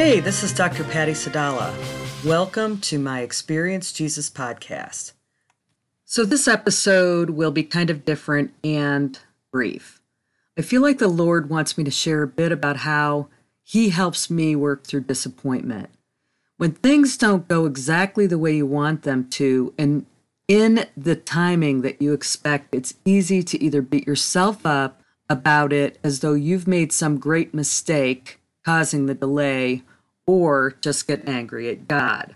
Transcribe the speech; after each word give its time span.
Hey, 0.00 0.20
this 0.20 0.44
is 0.44 0.52
Dr. 0.52 0.84
Patty 0.84 1.10
Sadallah. 1.10 1.74
Welcome 2.24 2.78
to 2.82 3.00
my 3.00 3.22
Experience 3.22 3.92
Jesus 3.92 4.30
podcast. 4.30 5.10
So, 6.04 6.24
this 6.24 6.46
episode 6.46 7.30
will 7.30 7.50
be 7.50 7.64
kind 7.64 7.90
of 7.90 8.04
different 8.04 8.52
and 8.62 9.18
brief. 9.50 10.00
I 10.56 10.62
feel 10.62 10.82
like 10.82 10.98
the 10.98 11.08
Lord 11.08 11.50
wants 11.50 11.76
me 11.76 11.82
to 11.82 11.90
share 11.90 12.22
a 12.22 12.28
bit 12.28 12.52
about 12.52 12.76
how 12.76 13.26
He 13.64 13.88
helps 13.88 14.30
me 14.30 14.54
work 14.54 14.86
through 14.86 15.00
disappointment. 15.00 15.90
When 16.58 16.74
things 16.74 17.16
don't 17.16 17.48
go 17.48 17.66
exactly 17.66 18.28
the 18.28 18.38
way 18.38 18.54
you 18.54 18.66
want 18.66 19.02
them 19.02 19.28
to, 19.30 19.74
and 19.76 20.06
in 20.46 20.86
the 20.96 21.16
timing 21.16 21.82
that 21.82 22.00
you 22.00 22.12
expect, 22.12 22.72
it's 22.72 22.94
easy 23.04 23.42
to 23.42 23.60
either 23.60 23.82
beat 23.82 24.06
yourself 24.06 24.64
up 24.64 25.02
about 25.28 25.72
it 25.72 25.98
as 26.04 26.20
though 26.20 26.34
you've 26.34 26.68
made 26.68 26.92
some 26.92 27.18
great 27.18 27.52
mistake 27.52 28.38
causing 28.64 29.06
the 29.06 29.14
delay, 29.14 29.82
or 30.26 30.74
just 30.80 31.06
get 31.06 31.28
angry 31.28 31.68
at 31.68 31.88
God. 31.88 32.34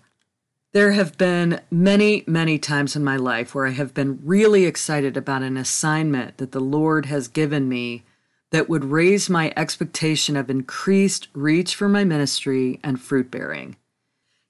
There 0.73 0.93
have 0.93 1.19
been 1.19 1.61
many, 1.71 2.25
many 2.27 2.59
times 2.59 2.97
in 2.97 3.05
my 3.05 3.17
life 3.17 3.55
where 3.55 3.67
I 3.67 3.73
have 3.73 3.93
been 3.93 4.21
really 4.25 4.65
excited 4.65 5.19
about 5.19 5.43
an 5.43 5.59
assignment 5.59 6.39
that 6.39 6.53
the 6.53 6.61
Lord 6.61 7.07
has 7.07 7.29
given 7.29 7.69
me 7.69 8.05
that 8.53 8.71
would 8.71 8.85
raise 8.85 9.29
my 9.29 9.53
expectation 9.57 10.37
of 10.37 10.49
increased 10.49 11.29
reach 11.35 11.75
for 11.75 11.89
my 11.89 12.05
ministry 12.05 12.81
and 12.83 13.01
fruit 13.01 13.31
bearing. 13.31 13.77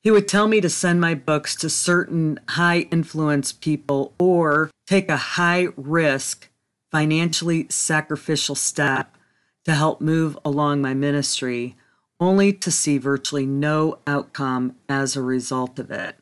He 0.02 0.10
would 0.10 0.28
tell 0.28 0.48
me 0.48 0.60
to 0.60 0.68
send 0.68 1.00
my 1.00 1.14
books 1.14 1.56
to 1.56 1.70
certain 1.70 2.38
high 2.50 2.88
influence 2.90 3.52
people 3.52 4.12
or 4.18 4.70
take 4.86 5.08
a 5.08 5.16
high 5.16 5.68
risk, 5.76 6.48
financially 6.90 7.66
sacrificial 7.68 8.54
step 8.54 9.16
to 9.64 9.74
help 9.74 10.00
move 10.00 10.38
along 10.44 10.80
my 10.80 10.94
ministry, 10.94 11.76
only 12.18 12.52
to 12.52 12.70
see 12.70 12.98
virtually 12.98 13.46
no 13.46 13.98
outcome 14.06 14.76
as 14.88 15.16
a 15.16 15.22
result 15.22 15.78
of 15.78 15.90
it. 15.90 16.16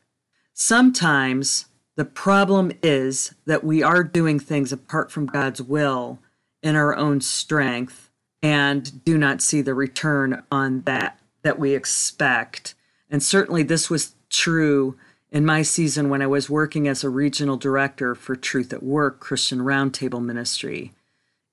Sometimes 0.53 1.65
the 1.95 2.05
problem 2.05 2.71
is 2.81 3.33
that 3.45 3.63
we 3.63 3.83
are 3.83 4.03
doing 4.03 4.39
things 4.39 4.71
apart 4.71 5.11
from 5.11 5.25
God's 5.25 5.61
will 5.61 6.19
in 6.63 6.75
our 6.75 6.95
own 6.95 7.21
strength 7.21 8.09
and 8.41 9.03
do 9.03 9.17
not 9.17 9.41
see 9.41 9.61
the 9.61 9.73
return 9.73 10.43
on 10.51 10.81
that 10.81 11.19
that 11.43 11.59
we 11.59 11.73
expect 11.73 12.75
and 13.11 13.21
certainly 13.21 13.61
this 13.61 13.89
was 13.89 14.15
true 14.29 14.97
in 15.31 15.45
my 15.45 15.61
season 15.61 16.09
when 16.09 16.21
I 16.21 16.27
was 16.27 16.49
working 16.49 16.87
as 16.87 17.03
a 17.03 17.09
regional 17.09 17.57
director 17.57 18.15
for 18.15 18.35
Truth 18.35 18.71
at 18.71 18.81
Work 18.81 19.19
Christian 19.19 19.59
Roundtable 19.59 20.23
Ministry. 20.23 20.93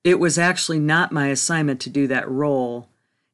It 0.03 0.19
was 0.19 0.37
actually 0.37 0.79
not 0.79 1.11
my 1.11 1.27
assignment 1.27 1.79
to 1.81 1.89
do 1.89 2.07
that 2.07 2.29
role. 2.29 2.87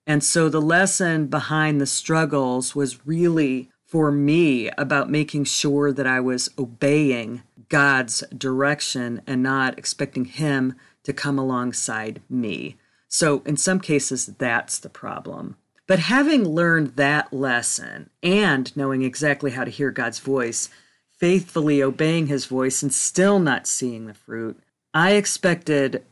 And 0.08 0.23
so 0.23 0.49
the 0.49 0.61
lesson 0.61 1.27
behind 1.27 1.80
the 1.80 1.85
struggles 1.85 2.75
was 2.75 3.05
really 3.05 3.69
for 3.85 4.11
me 4.11 4.69
about 4.77 5.09
making 5.09 5.45
sure 5.45 5.91
that 5.91 6.08
I 6.08 6.19
was 6.19 6.49
obeying 6.58 7.43
God's 7.69 8.23
direction 8.36 9.21
and 9.25 9.41
not 9.41 9.77
expecting 9.77 10.25
Him 10.25 10.75
to 11.03 11.13
come 11.13 11.39
alongside 11.39 12.21
me. 12.30 12.77
So, 13.08 13.41
in 13.45 13.58
some 13.58 13.80
cases, 13.80 14.25
that's 14.25 14.80
the 14.80 14.89
problem. 14.89 15.55
But 15.88 15.99
having 15.99 16.43
learned 16.43 16.95
that 16.95 17.31
lesson 17.31 18.09
and 18.23 18.75
knowing 18.75 19.03
exactly 19.03 19.52
how 19.52 19.63
to 19.63 19.71
hear 19.71 19.91
God's 19.91 20.19
voice, 20.19 20.69
faithfully 21.17 21.81
obeying 21.81 22.27
his 22.27 22.45
voice, 22.45 22.81
and 22.81 22.93
still 22.93 23.39
not 23.39 23.67
seeing 23.67 24.08
the 24.08 24.13
fruit, 24.13 24.59
I 24.93 25.11
expected 25.11 26.03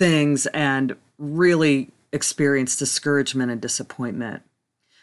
things 0.00 0.46
and 0.46 0.96
really 1.18 1.90
experienced 2.10 2.78
discouragement 2.78 3.52
and 3.52 3.60
disappointment. 3.60 4.42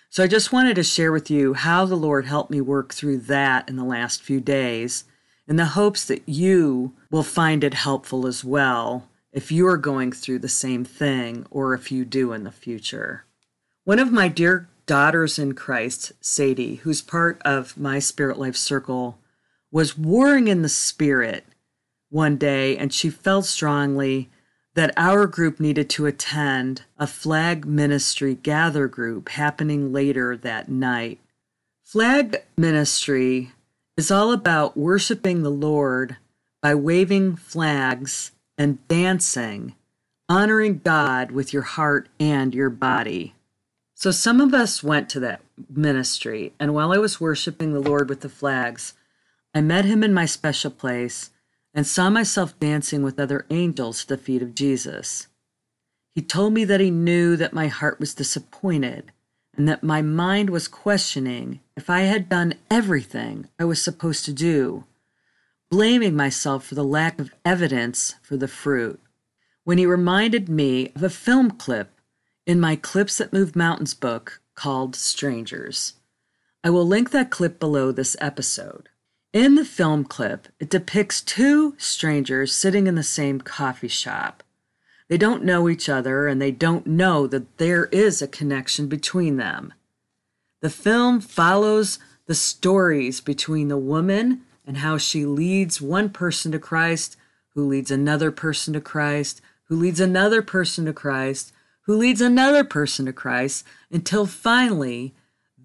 So 0.09 0.23
I 0.23 0.27
just 0.27 0.51
wanted 0.51 0.75
to 0.77 0.83
share 0.83 1.11
with 1.11 1.29
you 1.29 1.53
how 1.53 1.85
the 1.85 1.95
Lord 1.95 2.25
helped 2.25 2.49
me 2.49 2.61
work 2.61 2.95
through 2.95 3.19
that 3.19 3.69
in 3.69 3.75
the 3.75 3.83
last 3.83 4.23
few 4.23 4.41
days 4.41 5.03
in 5.47 5.55
the 5.55 5.65
hopes 5.65 6.03
that 6.05 6.27
you 6.27 6.93
will 7.11 7.23
find 7.23 7.63
it 7.63 7.75
helpful 7.75 8.25
as 8.25 8.43
well 8.43 9.07
if 9.31 9.51
you're 9.51 9.77
going 9.77 10.11
through 10.11 10.39
the 10.39 10.49
same 10.49 10.83
thing 10.83 11.45
or 11.51 11.75
if 11.75 11.91
you 11.91 12.03
do 12.03 12.33
in 12.33 12.43
the 12.43 12.51
future. 12.51 13.23
One 13.83 13.99
of 13.99 14.11
my 14.11 14.27
dear 14.27 14.67
daughters 14.87 15.37
in 15.37 15.53
Christ, 15.53 16.11
Sadie, 16.21 16.75
who's 16.77 17.03
part 17.03 17.39
of 17.45 17.77
my 17.77 17.99
Spirit 17.99 18.39
Life 18.39 18.55
Circle, 18.57 19.19
was 19.71 19.95
warring 19.95 20.47
in 20.47 20.63
the 20.63 20.69
spirit 20.69 21.45
one 22.09 22.37
day, 22.37 22.75
and 22.75 22.91
she 22.91 23.09
felt 23.11 23.45
strongly 23.45 24.29
that 24.77 24.93
our 24.95 25.25
group 25.25 25.59
needed 25.59 25.89
to 25.89 26.05
attend 26.05 26.83
a 26.99 27.07
flag 27.07 27.65
ministry 27.65 28.35
gather 28.35 28.87
group 28.87 29.29
happening 29.29 29.91
later 29.91 30.37
that 30.37 30.69
night. 30.69 31.19
Flag 31.83 32.43
ministry 32.55 33.53
is 33.97 34.11
all 34.11 34.31
about 34.31 34.77
worshiping 34.77 35.41
the 35.41 35.49
Lord 35.49 36.17
by 36.61 36.75
waving 36.75 37.37
flags 37.37 38.33
and 38.55 38.87
dancing, 38.87 39.73
honoring 40.29 40.79
God 40.83 41.31
with 41.31 41.53
your 41.53 41.63
heart 41.63 42.07
and 42.19 42.53
your 42.53 42.69
body. 42.69 43.33
So 43.95 44.11
some 44.11 44.39
of 44.39 44.53
us 44.53 44.83
went 44.83 45.09
to 45.09 45.19
that 45.21 45.41
ministry, 45.73 46.53
and 46.59 46.75
while 46.75 46.93
I 46.93 46.99
was 46.99 47.19
worshiping 47.19 47.73
the 47.73 47.79
Lord 47.79 48.09
with 48.09 48.21
the 48.21 48.29
flags, 48.29 48.93
I 49.55 49.61
met 49.61 49.85
him 49.85 50.03
in 50.03 50.13
my 50.13 50.27
special 50.27 50.69
place 50.69 51.31
and 51.77 51.85
saw 51.85 52.09
myself 52.09 52.59
dancing 52.59 53.03
with 53.03 53.19
other 53.19 53.45
angels 53.51 54.01
at 54.01 54.07
the 54.07 54.17
feet 54.17 54.41
of 54.41 54.55
Jesus. 54.55 55.27
He 56.15 56.23
told 56.23 56.53
me 56.53 56.65
that 56.65 56.79
he 56.79 56.89
knew 56.89 57.35
that 57.35 57.53
my 57.53 57.67
heart 57.67 57.99
was 57.99 58.15
disappointed 58.15 59.11
and 59.55 59.69
that 59.69 59.83
my 59.83 60.01
mind 60.01 60.49
was 60.49 60.67
questioning 60.67 61.59
if 61.75 61.87
I 61.87 61.99
had 61.99 62.29
done 62.29 62.55
everything 62.71 63.47
I 63.59 63.65
was 63.65 63.79
supposed 63.79 64.25
to 64.25 64.33
do, 64.33 64.85
blaming 65.69 66.15
myself 66.15 66.65
for 66.65 66.73
the 66.73 66.83
lack 66.83 67.19
of 67.19 67.31
evidence 67.45 68.15
for 68.23 68.37
the 68.37 68.47
fruit. 68.47 68.99
When 69.63 69.77
he 69.77 69.85
reminded 69.85 70.49
me 70.49 70.91
of 70.95 71.03
a 71.03 71.11
film 71.11 71.51
clip 71.51 71.91
in 72.47 72.59
my 72.59 72.75
Clips 72.75 73.19
That 73.19 73.31
Move 73.33 73.55
Mountains 73.55 73.93
book 73.93 74.41
called 74.55 74.95
Strangers. 74.95 75.93
I 76.63 76.71
will 76.71 76.87
link 76.87 77.11
that 77.11 77.29
clip 77.29 77.59
below 77.59 77.91
this 77.91 78.15
episode. 78.19 78.89
In 79.37 79.53
the 79.53 79.65
film 79.65 80.03
clip, 80.03 80.47
it 80.59 80.67
depicts 80.67 81.21
two 81.21 81.75
strangers 81.77 82.51
sitting 82.51 82.87
in 82.87 82.95
the 82.95 83.03
same 83.03 83.39
coffee 83.39 83.87
shop. 83.87 84.41
They 85.09 85.17
don't 85.19 85.43
know 85.43 85.69
each 85.69 85.87
other 85.87 86.27
and 86.27 86.41
they 86.41 86.49
don't 86.49 86.87
know 86.87 87.27
that 87.27 87.59
there 87.59 87.85
is 87.91 88.19
a 88.19 88.27
connection 88.27 88.87
between 88.87 89.37
them. 89.37 89.75
The 90.61 90.71
film 90.71 91.21
follows 91.21 91.99
the 92.25 92.33
stories 92.33 93.21
between 93.21 93.67
the 93.67 93.77
woman 93.77 94.41
and 94.65 94.77
how 94.77 94.97
she 94.97 95.23
leads 95.23 95.79
one 95.79 96.09
person 96.09 96.51
to 96.53 96.57
Christ, 96.57 97.15
who 97.53 97.67
leads 97.67 97.91
another 97.91 98.31
person 98.31 98.73
to 98.73 98.81
Christ, 98.81 99.39
who 99.65 99.75
leads 99.75 99.99
another 99.99 100.41
person 100.41 100.85
to 100.85 100.93
Christ, 100.93 101.53
who 101.81 101.95
leads 101.95 102.21
another 102.21 102.63
person 102.63 103.05
to 103.05 103.13
Christ 103.13 103.67
until 103.91 104.25
finally 104.25 105.13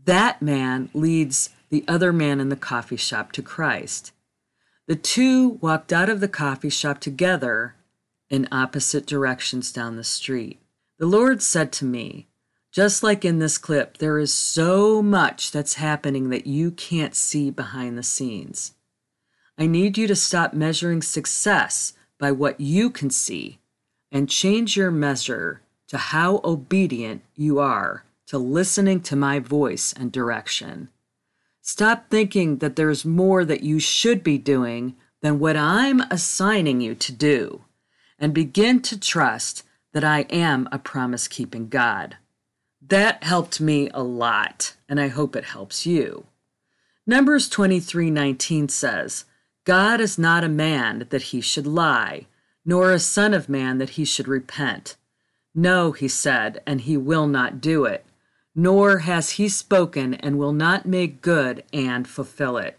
that 0.04 0.42
man 0.42 0.90
leads 0.92 1.48
the 1.72 1.84
other 1.88 2.12
man 2.12 2.38
in 2.38 2.50
the 2.50 2.54
coffee 2.54 2.96
shop 2.96 3.32
to 3.32 3.40
Christ. 3.40 4.12
The 4.86 4.94
two 4.94 5.58
walked 5.62 5.90
out 5.90 6.10
of 6.10 6.20
the 6.20 6.28
coffee 6.28 6.68
shop 6.68 7.00
together 7.00 7.74
in 8.28 8.46
opposite 8.52 9.06
directions 9.06 9.72
down 9.72 9.96
the 9.96 10.04
street. 10.04 10.60
The 10.98 11.06
Lord 11.06 11.40
said 11.40 11.72
to 11.72 11.86
me, 11.86 12.28
just 12.72 13.02
like 13.02 13.24
in 13.24 13.38
this 13.38 13.56
clip, 13.56 13.96
there 13.98 14.18
is 14.18 14.34
so 14.34 15.02
much 15.02 15.50
that's 15.50 15.74
happening 15.74 16.28
that 16.28 16.46
you 16.46 16.72
can't 16.72 17.14
see 17.14 17.50
behind 17.50 17.96
the 17.96 18.02
scenes. 18.02 18.74
I 19.56 19.66
need 19.66 19.96
you 19.96 20.06
to 20.08 20.14
stop 20.16 20.52
measuring 20.52 21.00
success 21.00 21.94
by 22.18 22.32
what 22.32 22.60
you 22.60 22.90
can 22.90 23.08
see 23.08 23.60
and 24.10 24.28
change 24.28 24.76
your 24.76 24.90
measure 24.90 25.62
to 25.88 25.96
how 25.96 26.42
obedient 26.44 27.22
you 27.34 27.58
are 27.58 28.04
to 28.26 28.36
listening 28.36 29.00
to 29.00 29.16
my 29.16 29.38
voice 29.38 29.94
and 29.94 30.12
direction. 30.12 30.90
Stop 31.64 32.10
thinking 32.10 32.58
that 32.58 32.74
there's 32.74 33.04
more 33.04 33.44
that 33.44 33.62
you 33.62 33.78
should 33.78 34.24
be 34.24 34.36
doing 34.36 34.96
than 35.20 35.38
what 35.38 35.56
I'm 35.56 36.00
assigning 36.10 36.80
you 36.80 36.96
to 36.96 37.12
do, 37.12 37.64
and 38.18 38.34
begin 38.34 38.82
to 38.82 38.98
trust 38.98 39.62
that 39.92 40.02
I 40.02 40.22
am 40.22 40.68
a 40.72 40.78
promise 40.78 41.28
keeping 41.28 41.68
God. 41.68 42.16
That 42.84 43.22
helped 43.22 43.60
me 43.60 43.88
a 43.94 44.02
lot, 44.02 44.74
and 44.88 45.00
I 45.00 45.06
hope 45.06 45.36
it 45.36 45.44
helps 45.44 45.86
you. 45.86 46.26
Numbers 47.06 47.48
23:19 47.48 48.68
says, 48.68 49.24
God 49.64 50.00
is 50.00 50.18
not 50.18 50.42
a 50.42 50.48
man 50.48 51.06
that 51.10 51.22
he 51.22 51.40
should 51.40 51.66
lie, 51.66 52.26
nor 52.64 52.90
a 52.90 52.98
son 52.98 53.32
of 53.32 53.48
man 53.48 53.78
that 53.78 53.90
he 53.90 54.04
should 54.04 54.26
repent. 54.26 54.96
No, 55.54 55.92
he 55.92 56.08
said, 56.08 56.60
and 56.66 56.80
he 56.80 56.96
will 56.96 57.28
not 57.28 57.60
do 57.60 57.84
it, 57.84 58.04
nor 58.54 58.98
has 58.98 59.30
he 59.30 59.48
spoken 59.48 60.14
and 60.14 60.38
will 60.38 60.52
not 60.52 60.86
make 60.86 61.22
good 61.22 61.64
and 61.72 62.06
fulfill 62.06 62.56
it. 62.56 62.78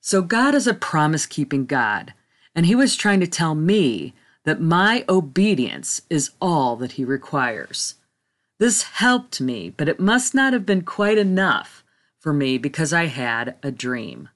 So 0.00 0.20
God 0.22 0.54
is 0.54 0.66
a 0.66 0.74
promise 0.74 1.26
keeping 1.26 1.64
God, 1.64 2.12
and 2.54 2.66
he 2.66 2.74
was 2.74 2.96
trying 2.96 3.20
to 3.20 3.26
tell 3.26 3.54
me 3.54 4.14
that 4.44 4.60
my 4.60 5.04
obedience 5.08 6.02
is 6.10 6.30
all 6.40 6.76
that 6.76 6.92
he 6.92 7.04
requires. 7.04 7.94
This 8.58 8.82
helped 8.82 9.40
me, 9.40 9.70
but 9.70 9.88
it 9.88 10.00
must 10.00 10.34
not 10.34 10.52
have 10.52 10.66
been 10.66 10.82
quite 10.82 11.18
enough 11.18 11.84
for 12.18 12.32
me 12.32 12.58
because 12.58 12.92
I 12.92 13.06
had 13.06 13.56
a 13.62 13.70
dream. 13.70 14.28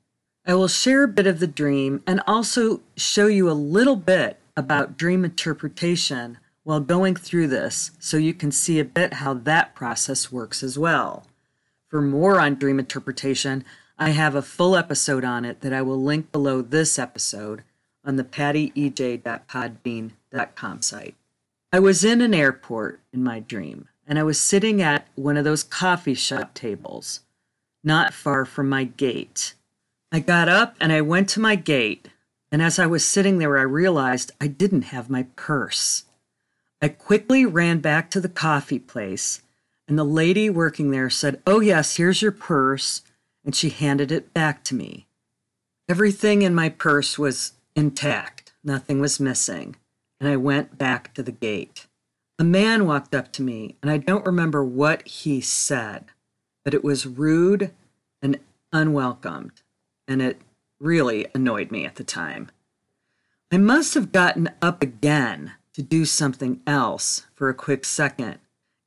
I 0.47 0.55
will 0.55 0.69
share 0.69 1.03
a 1.03 1.09
bit 1.09 1.27
of 1.27 1.41
the 1.41 1.47
dream 1.47 2.03
and 2.07 2.21
also 2.27 2.81
show 2.97 3.27
you 3.27 3.51
a 3.51 3.53
little 3.53 3.97
bit 3.97 4.39
about 4.57 4.97
dream 4.97 5.25
interpretation 5.25 6.39
while 6.67 6.81
going 6.81 7.15
through 7.15 7.47
this 7.47 7.93
so 8.01 8.17
you 8.17 8.35
can 8.35 8.51
see 8.51 8.81
a 8.81 8.85
bit 8.85 9.13
how 9.15 9.33
that 9.33 9.73
process 9.77 10.33
works 10.33 10.65
as 10.65 10.77
well. 10.77 11.25
For 11.87 12.03
more 12.03 12.41
on 12.41 12.57
dream 12.57 12.81
interpretation, 12.81 13.65
I 13.97 14.11
have 14.11 14.35
a 14.35 14.43
full 14.43 14.75
episode 14.75 15.25
on 15.25 15.45
it 15.45 15.61
that 15.61 15.73
I 15.73 15.83
will 15.83 16.03
link 16.03 16.33
below 16.33 16.63
this 16.63 16.99
episode 16.99 17.63
on 18.05 18.17
the 18.17 18.25
pattyej.podbean.com 18.25 20.83
site. 20.83 21.15
I 21.73 21.79
was 21.79 22.05
in 22.05 22.21
an 22.21 22.35
airport 22.35 22.99
in 23.13 23.23
my 23.23 23.39
dream, 23.39 23.87
and 24.05 24.19
I 24.19 24.25
was 24.25 24.41
sitting 24.41 24.83
at 24.83 25.07
one 25.15 25.37
of 25.37 25.45
those 25.45 25.63
coffee 25.63 26.15
shop 26.15 26.53
tables, 26.53 27.21
not 27.85 28.13
far 28.13 28.45
from 28.45 28.69
my 28.69 28.83
gate. 28.83 29.55
I 30.11 30.19
got 30.19 30.49
up 30.49 30.75
and 30.81 30.93
I 30.93 31.01
went 31.01 31.29
to 31.29 31.39
my 31.39 31.55
gate, 31.55 32.09
and 32.51 32.61
as 32.61 32.81
I 32.81 32.87
was 32.87 33.05
sitting 33.05 33.39
there, 33.39 33.57
I 33.57 33.63
realized 33.63 34.33
I 34.41 34.49
didn't 34.49 34.87
have 34.87 35.09
my 35.09 35.29
purse. 35.37 36.06
I 36.83 36.89
quickly 36.89 37.47
ran 37.47 37.81
back 37.81 38.11
to 38.11 38.21
the 38.21 38.29
coffee 38.29 38.79
place, 38.79 39.43
and 39.89 39.99
the 39.99 40.05
lady 40.05 40.51
working 40.51 40.91
there 40.91 41.09
said, 41.09 41.41
Oh, 41.47 41.61
yes, 41.61 41.97
here's 41.97 42.21
your 42.21 42.33
purse, 42.33 43.03
and 43.45 43.55
she 43.55 43.71
handed 43.71 44.13
it 44.13 44.35
back 44.35 44.63
to 44.65 44.75
me. 44.75 45.07
Everything 45.89 46.43
in 46.43 46.55
my 46.55 46.69
purse 46.69 47.19
was 47.19 47.53
intact, 47.75 48.53
nothing 48.63 49.01
was 49.01 49.21
missing, 49.21 49.77
and 50.21 50.29
I 50.29 50.37
went 50.37 50.77
back 50.77 51.15
to 51.15 51.23
the 51.23 51.33
gate. 51.33 51.87
A 52.39 52.45
man 52.45 52.87
walked 52.87 53.15
up 53.15 53.33
to 53.33 53.43
me, 53.43 53.77
and 53.81 53.91
I 53.91 53.97
don't 53.97 54.27
remember 54.27 54.63
what 54.63 55.07
he 55.07 55.41
said, 55.41 56.07
but 56.65 56.75
it 56.75 56.85
was 56.85 57.07
rude 57.07 57.73
and 58.21 58.39
unwelcomed, 58.73 59.63
and 60.07 60.21
it 60.21 60.43
really 60.79 61.27
annoyed 61.35 61.71
me 61.71 61.87
at 61.87 61.95
the 61.95 62.05
time. 62.05 62.51
I 63.51 63.57
must 63.57 63.95
have 63.95 64.13
gotten 64.13 64.51
up 64.61 64.83
again 64.83 65.53
to 65.77 65.83
do 65.83 66.07
something 66.07 66.59
else 66.67 67.27
for 67.35 67.51
a 67.51 67.55
quick 67.55 67.85
second, 67.85 68.39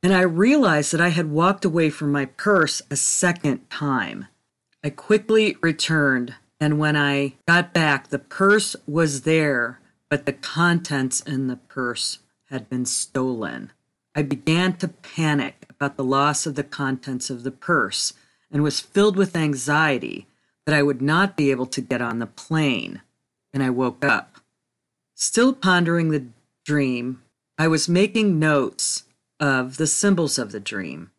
and 0.01 0.12
I 0.12 0.21
realized 0.21 0.91
that 0.91 1.00
I 1.00 1.09
had 1.09 1.30
walked 1.30 1.63
away 1.63 1.91
from 1.91 2.12
my 2.12 2.25
purse 2.25 2.81
a 2.89 2.95
second 2.95 3.69
time. 3.69 4.25
I 4.83 4.89
quickly 4.89 5.56
returned, 5.62 6.33
and 6.59 6.80
when 6.80 6.95
I 6.95 7.36
got 7.47 7.75
back, 7.75 8.07
the 8.07 8.18
purse 8.18 8.75
was 8.88 9.21
there, 9.21 9.80
but 10.09 10.25
the 10.25 10.33
contents 10.33 11.19
in 11.19 11.45
the 11.45 11.57
purse 11.57 12.18
had 12.45 12.68
been 12.71 12.86
stolen. 12.86 13.71
I 14.15 14.24
began 14.24 14.75
to 14.77 14.88
panic 14.88 15.68
about 15.69 15.95
the 15.95 16.03
loss 16.03 16.47
of 16.47 16.56
the 16.56 16.63
contents 16.63 17.30
of 17.30 17.44
the 17.44 17.51
purse 17.51 18.13
and 18.51 18.63
was 18.63 18.80
filled 18.80 19.15
with 19.15 19.35
anxiety 19.35 20.25
that 20.65 20.74
I 20.74 20.81
would 20.81 21.03
not 21.03 21.38
be 21.38 21.51
able 21.51 21.68
to 21.68 21.81
get 21.81 22.01
on 22.01 22.18
the 22.18 22.25
plane. 22.25 23.01
And 23.53 23.62
I 23.62 23.69
woke 23.69 24.03
up. 24.03 24.38
Still 25.13 25.53
pondering 25.53 26.09
the 26.09 26.25
dream, 26.69 27.19
I 27.57 27.68
was 27.68 27.89
making 27.89 28.38
notes 28.38 29.06
of 29.39 29.77
the 29.77 29.88
symbols 29.88 30.38
of 30.38 30.51
the 30.51 30.60
dream. 30.60 31.10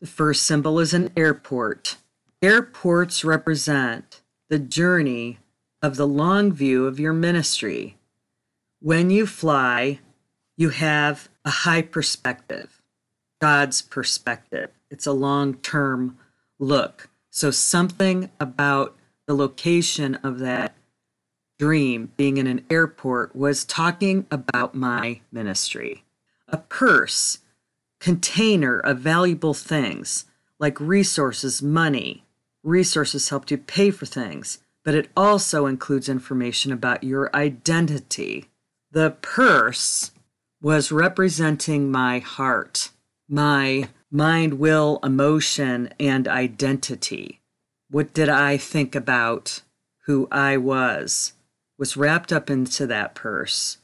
The 0.00 0.06
first 0.06 0.44
symbol 0.44 0.78
is 0.78 0.94
an 0.94 1.10
airport. 1.16 1.96
Airports 2.40 3.24
represent 3.24 4.20
the 4.48 4.60
journey 4.60 5.40
of 5.82 5.96
the 5.96 6.06
long 6.06 6.52
view 6.52 6.86
of 6.86 7.00
your 7.00 7.12
ministry. 7.12 7.96
When 8.78 9.10
you 9.10 9.26
fly, 9.26 9.98
you 10.56 10.68
have 10.68 11.28
a 11.44 11.50
high 11.50 11.82
perspective, 11.82 12.80
God's 13.40 13.82
perspective. 13.82 14.70
It's 14.88 15.06
a 15.06 15.12
long 15.12 15.54
term 15.54 16.16
look. 16.60 17.10
So, 17.28 17.50
something 17.50 18.30
about 18.38 18.96
the 19.26 19.34
location 19.34 20.14
of 20.22 20.38
that 20.38 20.76
dream 21.62 22.10
being 22.16 22.38
in 22.38 22.48
an 22.48 22.64
airport 22.70 23.36
was 23.36 23.64
talking 23.64 24.26
about 24.32 24.74
my 24.74 25.20
ministry. 25.30 26.02
A 26.48 26.56
purse, 26.56 27.38
container 28.00 28.80
of 28.80 28.98
valuable 28.98 29.54
things 29.54 30.24
like 30.58 30.80
resources, 30.80 31.62
money. 31.62 32.24
Resources 32.64 33.28
help 33.28 33.48
you 33.48 33.58
pay 33.58 33.92
for 33.92 34.06
things, 34.06 34.58
but 34.84 34.96
it 34.96 35.08
also 35.16 35.66
includes 35.66 36.08
information 36.08 36.72
about 36.72 37.04
your 37.04 37.30
identity. 37.32 38.48
The 38.90 39.14
purse 39.22 40.10
was 40.60 40.90
representing 40.90 41.92
my 41.92 42.18
heart, 42.18 42.90
my 43.28 43.88
mind, 44.10 44.54
will, 44.54 44.98
emotion, 45.04 45.94
and 46.00 46.26
identity. 46.26 47.40
What 47.88 48.12
did 48.12 48.28
I 48.28 48.56
think 48.56 48.96
about 48.96 49.62
who 50.06 50.26
I 50.32 50.56
was? 50.56 51.34
Was 51.82 51.96
wrapped 51.96 52.32
up 52.32 52.48
into 52.48 52.86
that 52.86 53.16
purse. 53.16 53.78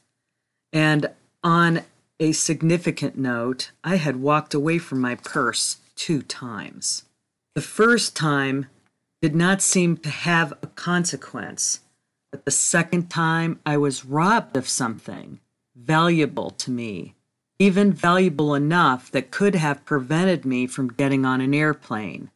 And 0.72 1.10
on 1.42 1.80
a 2.20 2.30
significant 2.30 3.18
note, 3.18 3.72
I 3.82 3.96
had 3.96 4.22
walked 4.22 4.54
away 4.54 4.78
from 4.78 5.00
my 5.00 5.16
purse 5.16 5.78
two 5.96 6.22
times. 6.22 7.06
The 7.56 7.60
first 7.60 8.14
time 8.14 8.66
did 9.20 9.34
not 9.34 9.62
seem 9.62 9.96
to 9.96 10.10
have 10.10 10.52
a 10.62 10.68
consequence, 10.68 11.80
but 12.30 12.44
the 12.44 12.52
second 12.52 13.10
time 13.10 13.58
I 13.66 13.76
was 13.76 14.04
robbed 14.04 14.56
of 14.56 14.68
something 14.68 15.40
valuable 15.74 16.50
to 16.50 16.70
me, 16.70 17.16
even 17.58 17.92
valuable 17.92 18.54
enough 18.54 19.10
that 19.10 19.32
could 19.32 19.56
have 19.56 19.84
prevented 19.84 20.44
me 20.44 20.68
from 20.68 20.86
getting 20.92 21.24
on 21.24 21.40
an 21.40 21.52
airplane, 21.52 22.30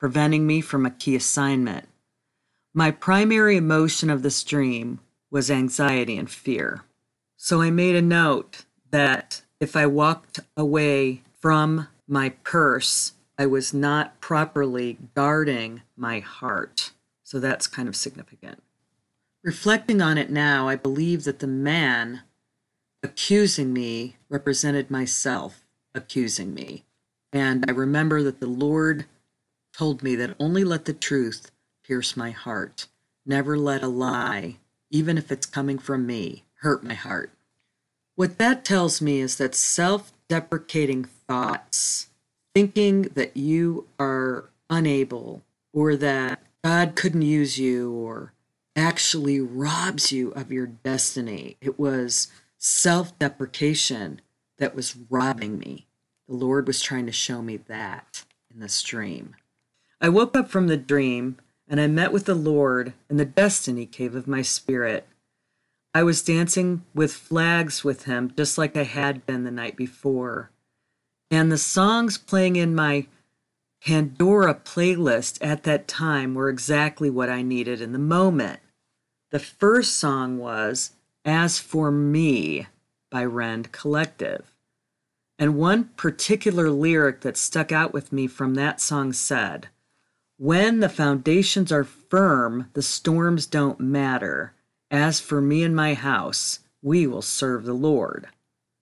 preventing 0.00 0.48
me 0.48 0.60
from 0.60 0.84
a 0.84 0.90
key 0.90 1.14
assignment. 1.14 1.86
My 2.78 2.90
primary 2.90 3.56
emotion 3.56 4.10
of 4.10 4.20
this 4.20 4.44
dream 4.44 5.00
was 5.30 5.50
anxiety 5.50 6.18
and 6.18 6.28
fear. 6.28 6.82
So 7.38 7.62
I 7.62 7.70
made 7.70 7.96
a 7.96 8.02
note 8.02 8.66
that 8.90 9.40
if 9.58 9.74
I 9.74 9.86
walked 9.86 10.40
away 10.58 11.22
from 11.40 11.88
my 12.06 12.28
purse, 12.44 13.14
I 13.38 13.46
was 13.46 13.72
not 13.72 14.20
properly 14.20 14.98
guarding 15.14 15.84
my 15.96 16.20
heart. 16.20 16.92
So 17.24 17.40
that's 17.40 17.66
kind 17.66 17.88
of 17.88 17.96
significant. 17.96 18.62
Reflecting 19.42 20.02
on 20.02 20.18
it 20.18 20.28
now, 20.28 20.68
I 20.68 20.76
believe 20.76 21.24
that 21.24 21.38
the 21.38 21.46
man 21.46 22.24
accusing 23.02 23.72
me 23.72 24.16
represented 24.28 24.90
myself 24.90 25.64
accusing 25.94 26.52
me. 26.52 26.84
And 27.32 27.64
I 27.66 27.72
remember 27.72 28.22
that 28.22 28.40
the 28.40 28.46
Lord 28.46 29.06
told 29.72 30.02
me 30.02 30.14
that 30.16 30.36
only 30.38 30.62
let 30.62 30.84
the 30.84 30.92
truth 30.92 31.50
pierce 31.86 32.16
my 32.16 32.30
heart. 32.30 32.86
Never 33.24 33.58
let 33.58 33.82
a 33.82 33.88
lie, 33.88 34.56
even 34.90 35.18
if 35.18 35.30
it's 35.30 35.46
coming 35.46 35.78
from 35.78 36.06
me, 36.06 36.44
hurt 36.60 36.82
my 36.82 36.94
heart. 36.94 37.30
What 38.14 38.38
that 38.38 38.64
tells 38.64 39.02
me 39.02 39.20
is 39.20 39.36
that 39.36 39.54
self 39.54 40.12
deprecating 40.28 41.04
thoughts, 41.04 42.08
thinking 42.54 43.02
that 43.14 43.36
you 43.36 43.86
are 43.98 44.50
unable 44.70 45.42
or 45.72 45.96
that 45.96 46.40
God 46.64 46.96
couldn't 46.96 47.22
use 47.22 47.58
you 47.58 47.92
or 47.92 48.32
actually 48.74 49.40
robs 49.40 50.12
you 50.12 50.30
of 50.30 50.50
your 50.50 50.66
destiny. 50.66 51.56
It 51.60 51.78
was 51.78 52.28
self 52.58 53.16
deprecation 53.18 54.20
that 54.58 54.74
was 54.74 54.96
robbing 55.10 55.58
me. 55.58 55.86
The 56.28 56.34
Lord 56.34 56.66
was 56.66 56.80
trying 56.80 57.06
to 57.06 57.12
show 57.12 57.42
me 57.42 57.58
that 57.68 58.24
in 58.52 58.60
this 58.60 58.82
dream. 58.82 59.36
I 60.00 60.08
woke 60.08 60.36
up 60.36 60.50
from 60.50 60.66
the 60.66 60.76
dream 60.76 61.36
and 61.68 61.80
I 61.80 61.86
met 61.86 62.12
with 62.12 62.26
the 62.26 62.34
Lord 62.34 62.92
in 63.10 63.16
the 63.16 63.24
destiny 63.24 63.86
cave 63.86 64.14
of 64.14 64.28
my 64.28 64.42
spirit. 64.42 65.08
I 65.94 66.02
was 66.02 66.22
dancing 66.22 66.84
with 66.94 67.12
flags 67.12 67.82
with 67.82 68.04
him 68.04 68.32
just 68.36 68.58
like 68.58 68.76
I 68.76 68.84
had 68.84 69.26
been 69.26 69.44
the 69.44 69.50
night 69.50 69.76
before. 69.76 70.50
And 71.30 71.50
the 71.50 71.58
songs 71.58 72.18
playing 72.18 72.56
in 72.56 72.74
my 72.74 73.06
Pandora 73.84 74.54
playlist 74.54 75.38
at 75.40 75.62
that 75.64 75.88
time 75.88 76.34
were 76.34 76.48
exactly 76.48 77.10
what 77.10 77.28
I 77.28 77.42
needed 77.42 77.80
in 77.80 77.92
the 77.92 77.98
moment. 77.98 78.60
The 79.30 79.38
first 79.38 79.96
song 79.96 80.38
was 80.38 80.92
As 81.24 81.58
for 81.58 81.90
Me 81.90 82.66
by 83.10 83.24
Rend 83.24 83.72
Collective. 83.72 84.52
And 85.38 85.56
one 85.56 85.90
particular 85.96 86.70
lyric 86.70 87.20
that 87.20 87.36
stuck 87.36 87.70
out 87.70 87.92
with 87.92 88.12
me 88.12 88.26
from 88.26 88.54
that 88.54 88.80
song 88.80 89.12
said, 89.12 89.68
When 90.38 90.80
the 90.80 90.90
foundations 90.90 91.72
are 91.72 91.84
firm, 91.84 92.68
the 92.74 92.82
storms 92.82 93.46
don't 93.46 93.80
matter. 93.80 94.52
As 94.90 95.18
for 95.18 95.40
me 95.40 95.62
and 95.62 95.74
my 95.74 95.94
house, 95.94 96.60
we 96.82 97.06
will 97.06 97.22
serve 97.22 97.64
the 97.64 97.72
Lord. 97.72 98.28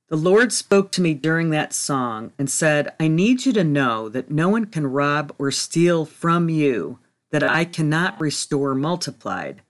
The 0.08 0.16
Lord 0.16 0.52
spoke 0.52 0.90
to 0.92 1.00
me 1.00 1.14
during 1.14 1.50
that 1.50 1.72
song 1.72 2.32
and 2.38 2.50
said, 2.50 2.92
I 2.98 3.06
need 3.06 3.46
you 3.46 3.52
to 3.52 3.64
know 3.64 4.08
that 4.08 4.30
no 4.30 4.48
one 4.48 4.66
can 4.66 4.88
rob 4.88 5.32
or 5.38 5.50
steal 5.50 6.04
from 6.04 6.48
you 6.48 6.98
that 7.30 7.42
I 7.44 7.64
cannot 7.64 8.20
restore 8.20 8.74
multiplied. 8.74 9.62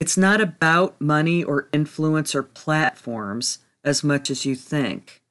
It's 0.00 0.16
not 0.16 0.40
about 0.40 1.00
money 1.00 1.44
or 1.44 1.68
influence 1.72 2.34
or 2.34 2.42
platforms 2.42 3.58
as 3.84 4.02
much 4.02 4.30
as 4.30 4.46
you 4.46 4.54
think. 4.54 5.22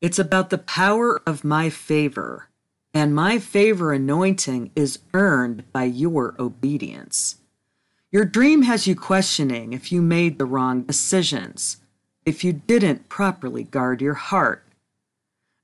It's 0.00 0.18
about 0.18 0.48
the 0.48 0.58
power 0.58 1.20
of 1.26 1.44
my 1.44 1.70
favor, 1.70 2.48
and 2.96 3.14
my 3.14 3.38
favor 3.38 3.92
anointing 3.92 4.70
is 4.74 5.00
earned 5.12 5.70
by 5.70 5.84
your 5.84 6.34
obedience. 6.38 7.36
Your 8.10 8.24
dream 8.24 8.62
has 8.62 8.86
you 8.86 8.96
questioning 8.96 9.74
if 9.74 9.92
you 9.92 10.00
made 10.00 10.38
the 10.38 10.46
wrong 10.46 10.80
decisions, 10.80 11.76
if 12.24 12.42
you 12.42 12.54
didn't 12.54 13.10
properly 13.10 13.64
guard 13.64 14.00
your 14.00 14.14
heart, 14.14 14.64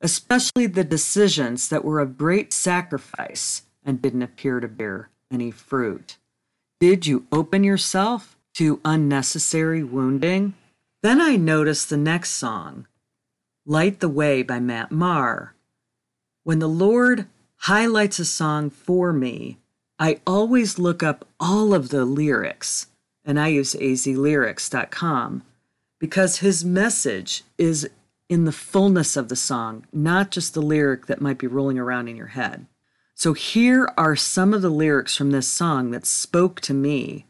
especially 0.03 0.67
the 0.67 0.85
decisions 0.85 1.71
that 1.71 1.87
were 1.87 2.01
of 2.01 2.19
great 2.19 2.53
sacrifice 2.53 3.63
and 3.83 4.03
didn't 4.03 4.21
appear 4.21 4.61
to 4.61 4.69
bear 4.69 5.09
any 5.31 5.51
fruit. 5.51 6.19
Did 6.81 7.07
you 7.07 7.27
open 7.33 7.65
yourself 7.65 8.37
to 8.57 8.83
unnecessary 8.85 9.83
wounding? 9.83 10.53
Then 11.01 11.19
I 11.19 11.37
noticed 11.37 11.89
the 11.89 11.97
next 11.97 12.33
song, 12.33 12.87
Light 13.65 14.01
the 14.01 14.11
Way 14.11 14.43
by 14.43 14.61
Matt 14.61 14.93
Maher. 14.93 15.55
When 16.45 16.59
the 16.59 16.69
Lord 16.69 17.27
highlights 17.57 18.19
a 18.19 18.25
song 18.25 18.71
for 18.71 19.13
me, 19.13 19.59
I 19.99 20.21
always 20.27 20.79
look 20.79 21.03
up 21.03 21.27
all 21.39 21.73
of 21.73 21.91
the 21.91 22.05
lyrics, 22.05 22.89
and 23.25 23.39
I 23.39 23.49
use 23.49 23.75
azlyrics.com 23.75 25.43
because 26.01 26.39
his 26.39 26.65
message 26.65 27.45
is 27.59 27.89
in 28.29 28.45
the 28.45 28.51
fullness 28.51 29.17
of 29.17 29.29
the 29.29 29.37
song, 29.37 29.87
not 29.93 30.33
just 30.33 30.55
the 30.55 30.63
lyric 30.63 31.07
that 31.07 31.21
might 31.21 31.39
be 31.39 31.47
rolling 31.47 31.79
around 31.79 32.09
in 32.09 32.17
your 32.17 32.29
head. 32.29 32.67
So 33.15 33.35
here 33.35 33.93
are 33.97 34.17
some 34.17 34.53
of 34.53 34.63
the 34.63 34.71
lyrics 34.71 35.17
from 35.17 35.31
this 35.31 35.47
song 35.47 35.93
that 35.93 36.07
spoke 36.07 36.61
to 36.63 36.75
me 36.75 37.27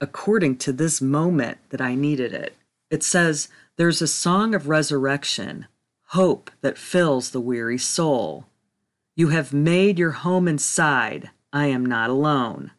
according 0.00 0.58
to 0.58 0.72
this 0.72 1.00
moment 1.00 1.58
that 1.70 1.80
I 1.80 1.94
needed 1.94 2.32
it. 2.32 2.54
It 2.90 3.02
says, 3.02 3.48
There's 3.76 4.02
a 4.02 4.06
song 4.06 4.54
of 4.54 4.68
resurrection, 4.68 5.66
hope 6.14 6.48
that 6.60 6.78
fills 6.78 7.30
the 7.30 7.40
weary 7.40 7.76
soul. 7.76 8.46
You 9.16 9.28
have 9.30 9.52
made 9.52 9.98
your 9.98 10.12
home 10.12 10.46
inside. 10.46 11.30
I 11.52 11.66
am 11.66 11.84
not 11.84 12.08
alone. 12.08 12.70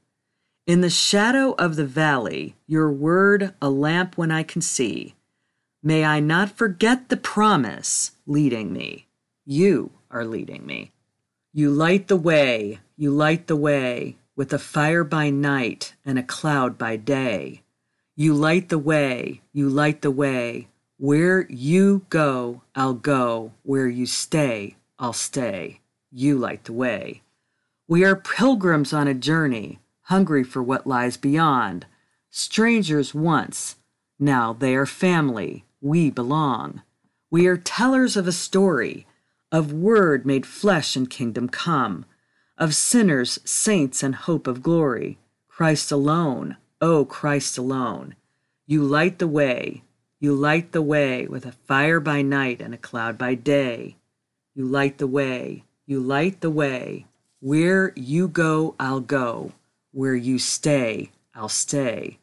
In 0.65 0.79
the 0.79 0.89
shadow 0.89 1.51
of 1.59 1.75
the 1.75 1.85
valley, 1.85 2.55
your 2.65 2.89
word 2.89 3.53
a 3.61 3.69
lamp 3.69 4.17
when 4.17 4.31
I 4.31 4.43
can 4.43 4.61
see. 4.61 5.15
May 5.83 6.05
I 6.05 6.21
not 6.21 6.57
forget 6.57 7.09
the 7.09 7.17
promise 7.17 8.11
leading 8.25 8.71
me. 8.71 9.07
You 9.45 9.91
are 10.09 10.23
leading 10.23 10.65
me. 10.65 10.93
You 11.51 11.71
light 11.71 12.07
the 12.07 12.17
way, 12.17 12.79
you 12.95 13.11
light 13.11 13.47
the 13.47 13.57
way, 13.57 14.15
with 14.37 14.53
a 14.53 14.59
fire 14.59 15.03
by 15.03 15.29
night 15.29 15.93
and 16.05 16.17
a 16.17 16.23
cloud 16.23 16.77
by 16.77 16.95
day. 16.95 17.63
You 18.15 18.33
light 18.33 18.69
the 18.69 18.79
way, 18.79 19.41
you 19.51 19.67
light 19.67 20.01
the 20.01 20.11
way. 20.11 20.69
Where 20.97 21.45
you 21.49 22.05
go, 22.09 22.61
I'll 22.73 22.93
go. 22.93 23.51
Where 23.63 23.87
you 23.87 24.05
stay, 24.05 24.77
I'll 24.97 25.13
stay. 25.13 25.81
You 26.09 26.37
light 26.37 26.63
the 26.63 26.73
way. 26.73 27.21
We 27.87 28.05
are 28.05 28.15
pilgrims 28.15 28.93
on 28.93 29.07
a 29.07 29.13
journey, 29.13 29.79
hungry 30.03 30.43
for 30.43 30.63
what 30.63 30.87
lies 30.87 31.17
beyond. 31.17 31.85
Strangers 32.29 33.13
once, 33.13 33.75
now 34.17 34.53
they 34.53 34.73
are 34.75 34.85
family, 34.85 35.65
we 35.81 36.09
belong. 36.09 36.81
We 37.29 37.45
are 37.47 37.57
tellers 37.57 38.15
of 38.15 38.27
a 38.27 38.31
story 38.31 39.05
of 39.51 39.73
Word 39.73 40.25
made 40.25 40.45
flesh 40.45 40.95
and 40.95 41.09
kingdom 41.09 41.49
come, 41.49 42.05
of 42.57 42.73
sinners, 42.73 43.39
saints, 43.45 44.01
and 44.01 44.15
hope 44.15 44.47
of 44.47 44.63
glory. 44.63 45.17
Christ 45.47 45.91
alone, 45.91 46.57
oh 46.81 47.05
Christ 47.05 47.57
alone. 47.57 48.15
You 48.65 48.83
light 48.83 49.19
the 49.19 49.27
way, 49.27 49.83
you 50.19 50.33
light 50.33 50.71
the 50.71 50.81
way 50.81 51.27
with 51.27 51.45
a 51.45 51.51
fire 51.51 51.99
by 51.99 52.21
night 52.21 52.61
and 52.61 52.73
a 52.73 52.77
cloud 52.77 53.17
by 53.17 53.35
day. 53.35 53.97
You 54.53 54.65
light 54.65 54.97
the 54.97 55.07
way, 55.07 55.63
you 55.85 55.99
light 55.99 56.41
the 56.41 56.49
way. 56.49 57.05
Where 57.41 57.93
you 57.95 58.27
go, 58.27 58.75
I'll 58.79 59.01
go. 59.01 59.51
Where 59.91 60.15
you 60.15 60.39
stay, 60.39 61.11
I'll 61.33 61.49
stay. 61.49 62.19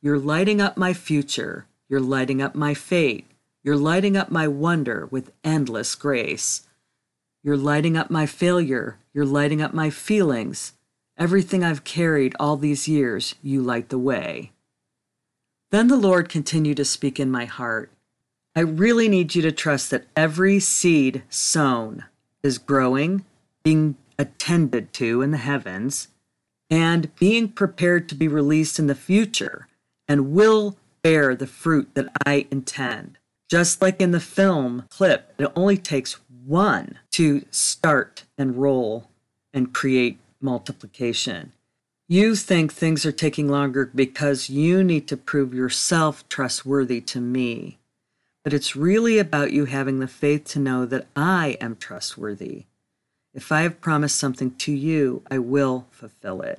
You're 0.00 0.18
lighting 0.18 0.60
up 0.60 0.76
my 0.76 0.92
future. 0.92 1.66
You're 1.88 2.00
lighting 2.00 2.40
up 2.40 2.54
my 2.54 2.74
fate. 2.74 3.26
You're 3.62 3.76
lighting 3.76 4.16
up 4.16 4.30
my 4.30 4.46
wonder 4.46 5.06
with 5.10 5.32
endless 5.42 5.94
grace. 5.94 6.68
You're 7.42 7.56
lighting 7.56 7.96
up 7.96 8.10
my 8.10 8.26
failure. 8.26 8.98
You're 9.12 9.26
lighting 9.26 9.60
up 9.60 9.74
my 9.74 9.90
feelings. 9.90 10.74
Everything 11.18 11.64
I've 11.64 11.84
carried 11.84 12.34
all 12.38 12.56
these 12.56 12.86
years, 12.86 13.34
you 13.42 13.60
light 13.60 13.88
the 13.88 13.98
way. 13.98 14.52
Then 15.70 15.86
the 15.86 15.96
Lord 15.96 16.28
continued 16.28 16.78
to 16.78 16.84
speak 16.84 17.20
in 17.20 17.30
my 17.30 17.44
heart. 17.44 17.92
I 18.56 18.60
really 18.60 19.08
need 19.08 19.34
you 19.34 19.42
to 19.42 19.52
trust 19.52 19.90
that 19.90 20.06
every 20.16 20.58
seed 20.58 21.22
sown 21.28 22.04
is 22.42 22.58
growing, 22.58 23.24
being 23.62 23.96
attended 24.18 24.92
to 24.94 25.22
in 25.22 25.30
the 25.30 25.36
heavens, 25.36 26.08
and 26.68 27.14
being 27.16 27.48
prepared 27.48 28.08
to 28.08 28.14
be 28.14 28.26
released 28.26 28.78
in 28.78 28.88
the 28.88 28.94
future 28.94 29.68
and 30.08 30.32
will 30.32 30.76
bear 31.02 31.36
the 31.36 31.46
fruit 31.46 31.94
that 31.94 32.08
I 32.26 32.46
intend. 32.50 33.18
Just 33.48 33.80
like 33.80 34.00
in 34.00 34.10
the 34.10 34.20
film 34.20 34.86
clip, 34.90 35.34
it 35.38 35.50
only 35.54 35.76
takes 35.76 36.18
one 36.44 36.98
to 37.12 37.44
start 37.50 38.24
and 38.36 38.56
roll 38.56 39.08
and 39.52 39.72
create 39.72 40.18
multiplication. 40.40 41.52
You 42.12 42.34
think 42.34 42.72
things 42.72 43.06
are 43.06 43.12
taking 43.12 43.48
longer 43.48 43.88
because 43.94 44.50
you 44.50 44.82
need 44.82 45.06
to 45.06 45.16
prove 45.16 45.54
yourself 45.54 46.28
trustworthy 46.28 47.00
to 47.02 47.20
me. 47.20 47.78
But 48.42 48.52
it's 48.52 48.74
really 48.74 49.20
about 49.20 49.52
you 49.52 49.66
having 49.66 50.00
the 50.00 50.08
faith 50.08 50.42
to 50.46 50.58
know 50.58 50.84
that 50.86 51.06
I 51.14 51.56
am 51.60 51.76
trustworthy. 51.76 52.64
If 53.32 53.52
I 53.52 53.60
have 53.60 53.80
promised 53.80 54.16
something 54.16 54.56
to 54.56 54.72
you, 54.72 55.22
I 55.30 55.38
will 55.38 55.86
fulfill 55.92 56.42
it. 56.42 56.58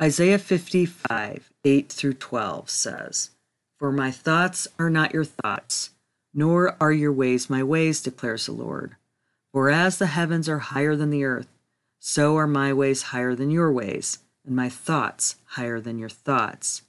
Isaiah 0.00 0.38
55, 0.38 1.50
8 1.64 1.88
through 1.88 2.14
12 2.14 2.70
says, 2.70 3.30
For 3.76 3.90
my 3.90 4.12
thoughts 4.12 4.68
are 4.78 4.88
not 4.88 5.12
your 5.12 5.24
thoughts 5.24 5.90
nor 6.32 6.76
are 6.80 6.92
your 6.92 7.12
ways 7.12 7.50
my 7.50 7.64
ways, 7.64 8.00
declares 8.00 8.46
the 8.46 8.52
Lord. 8.52 8.94
For 9.50 9.68
as 9.68 9.98
the 9.98 10.06
heavens 10.06 10.48
are 10.48 10.60
higher 10.60 10.94
than 10.94 11.10
the 11.10 11.24
earth, 11.24 11.48
so 11.98 12.36
are 12.36 12.46
my 12.46 12.72
ways 12.72 13.02
higher 13.02 13.34
than 13.34 13.50
your 13.50 13.72
ways, 13.72 14.18
and 14.44 14.56
my 14.56 14.68
thoughts 14.68 15.36
higher 15.44 15.80
than 15.80 15.98
your 15.98 16.08
thoughts. 16.08 16.82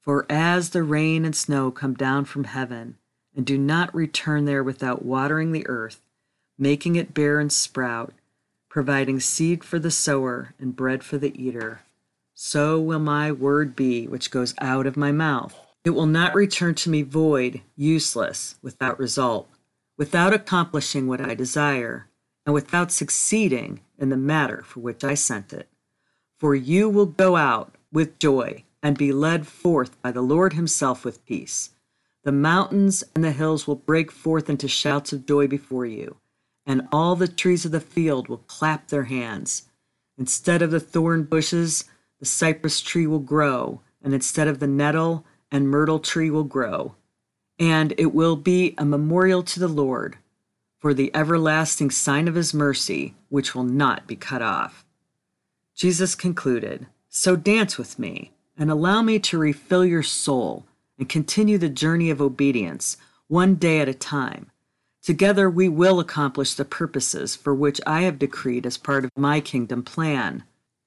For 0.00 0.26
as 0.28 0.70
the 0.70 0.82
rain 0.82 1.24
and 1.24 1.34
snow 1.34 1.70
come 1.70 1.94
down 1.94 2.24
from 2.24 2.44
heaven, 2.44 2.96
and 3.34 3.46
do 3.46 3.56
not 3.56 3.94
return 3.94 4.44
there 4.44 4.62
without 4.62 5.04
watering 5.04 5.52
the 5.52 5.66
earth, 5.66 6.00
making 6.58 6.96
it 6.96 7.14
bear 7.14 7.38
and 7.40 7.52
sprout, 7.52 8.12
providing 8.68 9.20
seed 9.20 9.62
for 9.62 9.78
the 9.78 9.90
sower 9.90 10.54
and 10.58 10.76
bread 10.76 11.04
for 11.04 11.18
the 11.18 11.40
eater, 11.40 11.82
so 12.34 12.80
will 12.80 12.98
my 12.98 13.30
word 13.30 13.76
be 13.76 14.06
which 14.06 14.30
goes 14.30 14.54
out 14.60 14.86
of 14.86 14.96
my 14.96 15.12
mouth. 15.12 15.54
It 15.84 15.90
will 15.90 16.06
not 16.06 16.34
return 16.34 16.74
to 16.76 16.90
me 16.90 17.02
void, 17.02 17.60
useless, 17.76 18.56
without 18.62 18.98
result, 18.98 19.48
without 19.96 20.32
accomplishing 20.32 21.06
what 21.06 21.20
I 21.20 21.34
desire, 21.34 22.08
and 22.46 22.54
without 22.54 22.90
succeeding 22.90 23.80
in 23.98 24.08
the 24.08 24.16
matter 24.16 24.62
for 24.64 24.80
which 24.80 25.04
I 25.04 25.14
sent 25.14 25.52
it. 25.52 25.68
For 26.42 26.56
you 26.56 26.88
will 26.88 27.06
go 27.06 27.36
out 27.36 27.76
with 27.92 28.18
joy 28.18 28.64
and 28.82 28.98
be 28.98 29.12
led 29.12 29.46
forth 29.46 30.02
by 30.02 30.10
the 30.10 30.22
Lord 30.22 30.54
Himself 30.54 31.04
with 31.04 31.24
peace. 31.24 31.70
The 32.24 32.32
mountains 32.32 33.04
and 33.14 33.22
the 33.22 33.30
hills 33.30 33.68
will 33.68 33.76
break 33.76 34.10
forth 34.10 34.50
into 34.50 34.66
shouts 34.66 35.12
of 35.12 35.24
joy 35.24 35.46
before 35.46 35.86
you, 35.86 36.16
and 36.66 36.88
all 36.90 37.14
the 37.14 37.28
trees 37.28 37.64
of 37.64 37.70
the 37.70 37.78
field 37.78 38.26
will 38.26 38.38
clap 38.38 38.88
their 38.88 39.04
hands. 39.04 39.68
Instead 40.18 40.62
of 40.62 40.72
the 40.72 40.80
thorn 40.80 41.22
bushes, 41.22 41.84
the 42.18 42.26
cypress 42.26 42.80
tree 42.80 43.06
will 43.06 43.20
grow, 43.20 43.80
and 44.02 44.12
instead 44.12 44.48
of 44.48 44.58
the 44.58 44.66
nettle, 44.66 45.24
and 45.52 45.70
myrtle 45.70 46.00
tree 46.00 46.28
will 46.28 46.42
grow, 46.42 46.96
and 47.60 47.94
it 47.96 48.12
will 48.12 48.34
be 48.34 48.74
a 48.76 48.84
memorial 48.84 49.44
to 49.44 49.60
the 49.60 49.68
Lord 49.68 50.18
for 50.80 50.92
the 50.92 51.14
everlasting 51.14 51.92
sign 51.92 52.26
of 52.26 52.34
his 52.34 52.52
mercy, 52.52 53.14
which 53.28 53.54
will 53.54 53.62
not 53.62 54.08
be 54.08 54.16
cut 54.16 54.42
off. 54.42 54.84
Jesus 55.74 56.14
concluded, 56.14 56.86
So 57.08 57.36
dance 57.36 57.78
with 57.78 57.98
me 57.98 58.32
and 58.58 58.70
allow 58.70 59.02
me 59.02 59.18
to 59.20 59.38
refill 59.38 59.84
your 59.84 60.02
soul 60.02 60.66
and 60.98 61.08
continue 61.08 61.58
the 61.58 61.68
journey 61.68 62.10
of 62.10 62.20
obedience 62.20 62.96
one 63.28 63.54
day 63.54 63.80
at 63.80 63.88
a 63.88 63.94
time. 63.94 64.50
Together 65.02 65.50
we 65.50 65.68
will 65.68 65.98
accomplish 65.98 66.54
the 66.54 66.64
purposes 66.64 67.34
for 67.34 67.54
which 67.54 67.80
I 67.86 68.02
have 68.02 68.18
decreed 68.18 68.66
as 68.66 68.78
part 68.78 69.04
of 69.04 69.10
my 69.16 69.40
kingdom 69.40 69.82
plan. 69.82 70.44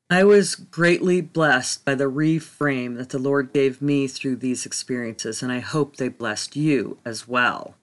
I 0.10 0.24
was 0.24 0.56
greatly 0.56 1.20
blessed 1.20 1.84
by 1.84 1.96
the 1.96 2.06
reframe 2.06 2.96
that 2.98 3.10
the 3.10 3.20
Lord 3.20 3.52
gave 3.52 3.82
me 3.82 4.08
through 4.08 4.36
these 4.38 4.66
experiences, 4.66 5.42
and 5.42 5.52
I 5.52 5.60
hope 5.60 5.98
they 5.98 6.10
blessed 6.10 6.56
you 6.56 7.00
as 7.04 7.28
well. 7.28 7.76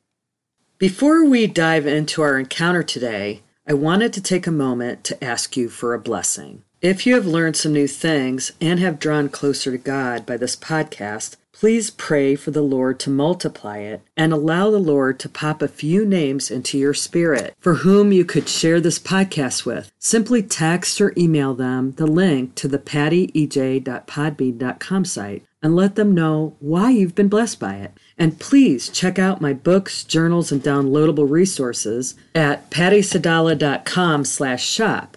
Before 0.78 1.25
we 1.25 1.47
dive 1.49 1.87
into 1.87 2.23
our 2.23 2.38
encounter 2.38 2.82
today, 2.82 3.42
I 3.68 3.75
wanted 3.75 4.12
to 4.14 4.23
take 4.23 4.47
a 4.47 4.52
moment 4.52 5.04
to 5.04 5.23
ask 5.23 5.56
you 5.56 5.68
for 5.68 5.94
a 5.94 6.00
blessing. 6.00 6.62
If 6.83 7.07
you 7.07 7.15
have 7.15 7.27
learned 7.27 7.57
some 7.57 7.73
new 7.73 7.87
things 7.87 8.51
and 8.61 8.81
have 8.81 8.99
drawn 8.99 9.29
closer 9.29 9.71
to 9.71 9.79
God 9.79 10.27
by 10.27 10.37
this 10.37 10.57
podcast, 10.57 11.37
please 11.53 11.91
pray 11.91 12.35
for 12.35 12.51
the 12.51 12.61
Lord 12.61 12.99
to 13.01 13.09
multiply 13.09 13.79
it 13.79 14.03
and 14.17 14.33
allow 14.33 14.69
the 14.69 14.81
Lord 14.81 15.21
to 15.21 15.29
pop 15.29 15.62
a 15.62 15.69
few 15.69 16.05
names 16.05 16.51
into 16.51 16.77
your 16.77 16.93
spirit 16.93 17.55
for 17.61 17.75
whom 17.75 18.11
you 18.11 18.25
could 18.25 18.49
share 18.49 18.81
this 18.81 18.99
podcast 18.99 19.65
with. 19.65 19.93
Simply 20.01 20.43
text 20.43 21.01
or 21.01 21.12
email 21.17 21.55
them 21.55 21.93
the 21.93 22.09
link 22.09 22.57
to 22.57 22.67
the 22.67 22.81
pattyej.podbean.com 22.81 25.05
site 25.05 25.45
and 25.62 25.77
let 25.77 25.95
them 25.95 26.12
know 26.12 26.57
why 26.59 26.91
you've 26.91 27.15
been 27.15 27.29
blessed 27.29 27.61
by 27.61 27.77
it. 27.77 27.93
And 28.19 28.41
please 28.41 28.89
check 28.89 29.21
out 29.21 29.41
my 29.41 29.53
books, 29.53 30.03
journals, 30.03 30.51
and 30.51 30.61
downloadable 30.61 31.31
resources 31.31 32.17
at 32.35 32.73
pattysadallah.com 32.73 34.25
slash 34.25 34.67
shop. 34.67 35.17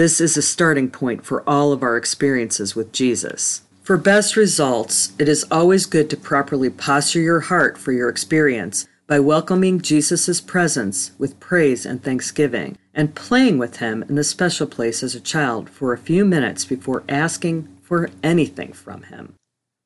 This 0.00 0.18
is 0.18 0.38
a 0.38 0.40
starting 0.40 0.88
point 0.88 1.26
for 1.26 1.46
all 1.46 1.72
of 1.72 1.82
our 1.82 1.94
experiences 1.94 2.74
with 2.74 2.90
Jesus. 2.90 3.64
For 3.82 3.98
best 3.98 4.34
results, 4.34 5.12
it 5.18 5.28
is 5.28 5.44
always 5.50 5.84
good 5.84 6.08
to 6.08 6.16
properly 6.16 6.70
posture 6.70 7.20
your 7.20 7.40
heart 7.40 7.76
for 7.76 7.92
your 7.92 8.08
experience 8.08 8.88
by 9.06 9.20
welcoming 9.20 9.78
Jesus' 9.78 10.40
presence 10.40 11.10
with 11.18 11.38
praise 11.38 11.84
and 11.84 12.02
thanksgiving, 12.02 12.78
and 12.94 13.14
playing 13.14 13.58
with 13.58 13.76
him 13.76 14.02
in 14.04 14.14
the 14.14 14.24
special 14.24 14.66
place 14.66 15.02
as 15.02 15.14
a 15.14 15.20
child 15.20 15.68
for 15.68 15.92
a 15.92 15.98
few 15.98 16.24
minutes 16.24 16.64
before 16.64 17.04
asking 17.06 17.68
for 17.82 18.08
anything 18.22 18.72
from 18.72 19.02
him. 19.02 19.34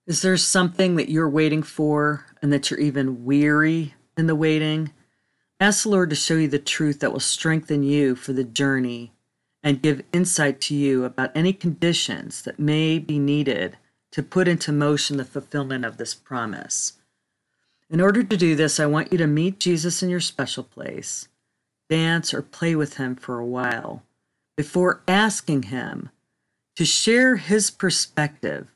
Is 0.06 0.22
there 0.22 0.36
something 0.36 0.94
that 0.94 1.08
you're 1.08 1.28
waiting 1.28 1.64
for 1.64 2.24
and 2.40 2.52
that 2.52 2.70
you're 2.70 2.78
even 2.78 3.24
weary 3.24 3.94
in 4.16 4.28
the 4.28 4.36
waiting? 4.36 4.92
Ask 5.58 5.82
the 5.82 5.88
Lord 5.88 6.10
to 6.10 6.14
show 6.14 6.34
you 6.36 6.46
the 6.46 6.60
truth 6.60 7.00
that 7.00 7.12
will 7.12 7.18
strengthen 7.18 7.82
you 7.82 8.14
for 8.14 8.32
the 8.32 8.44
journey 8.44 9.10
and 9.64 9.80
give 9.80 10.04
insight 10.12 10.60
to 10.60 10.74
you 10.74 11.04
about 11.04 11.32
any 11.34 11.54
conditions 11.54 12.42
that 12.42 12.60
may 12.60 12.98
be 12.98 13.18
needed 13.18 13.78
to 14.12 14.22
put 14.22 14.46
into 14.46 14.70
motion 14.70 15.16
the 15.16 15.24
fulfillment 15.24 15.86
of 15.86 15.96
this 15.96 16.14
promise. 16.14 16.98
In 17.88 18.00
order 18.00 18.22
to 18.22 18.36
do 18.36 18.54
this, 18.54 18.78
I 18.78 18.86
want 18.86 19.10
you 19.10 19.18
to 19.18 19.26
meet 19.26 19.58
Jesus 19.58 20.02
in 20.02 20.10
your 20.10 20.20
special 20.20 20.62
place, 20.62 21.28
dance 21.88 22.34
or 22.34 22.42
play 22.42 22.76
with 22.76 22.98
him 22.98 23.16
for 23.16 23.38
a 23.38 23.46
while 23.46 24.02
before 24.54 25.02
asking 25.08 25.64
him 25.64 26.10
to 26.76 26.84
share 26.84 27.36
his 27.36 27.70
perspective 27.70 28.68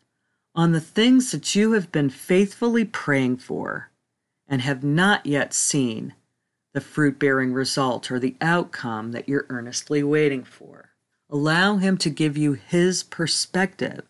on 0.54 0.72
the 0.72 0.80
things 0.80 1.30
that 1.32 1.54
you 1.54 1.72
have 1.72 1.92
been 1.92 2.10
faithfully 2.10 2.84
praying 2.84 3.36
for 3.36 3.90
and 4.48 4.62
have 4.62 4.82
not 4.82 5.26
yet 5.26 5.52
seen 5.52 6.14
the 6.78 6.84
fruit 6.84 7.18
bearing 7.18 7.52
result 7.52 8.08
or 8.08 8.20
the 8.20 8.36
outcome 8.40 9.10
that 9.10 9.28
you're 9.28 9.46
earnestly 9.48 10.00
waiting 10.00 10.44
for. 10.44 10.90
Allow 11.28 11.78
Him 11.78 11.98
to 11.98 12.08
give 12.08 12.38
you 12.38 12.52
His 12.52 13.02
perspective 13.02 14.06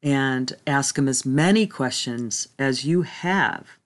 and 0.00 0.52
ask 0.64 0.96
Him 0.96 1.08
as 1.08 1.26
many 1.26 1.66
questions 1.66 2.46
as 2.56 2.84
you 2.84 3.02
have. 3.02 3.78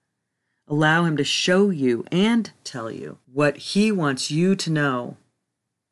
Allow 0.69 1.05
Him 1.07 1.17
to 1.17 1.25
show 1.25 1.71
you 1.71 2.05
and 2.13 2.51
tell 2.65 2.91
you 2.91 3.17
what 3.33 3.57
He 3.57 3.91
wants 3.91 4.31
you 4.31 4.55
to 4.57 4.71
know 4.71 5.17